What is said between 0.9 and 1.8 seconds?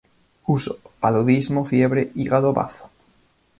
Paludismo,